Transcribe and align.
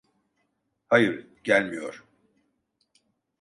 Hayır, 0.87 1.27
gelmiyor. 1.43 2.03